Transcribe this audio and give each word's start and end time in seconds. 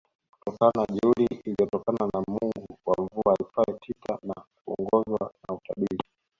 kutokana 0.31 0.85
na 0.87 0.95
jeuri 0.95 1.25
iliyotokana 1.45 2.09
na 2.13 2.21
Mungu 2.27 2.67
wa 2.85 2.95
mvua 3.03 3.35
aitwaye 3.39 3.79
Tita 3.81 4.17
na 4.23 4.35
kuongozwa 4.65 5.31
na 5.47 5.55
utabiri 5.55 6.03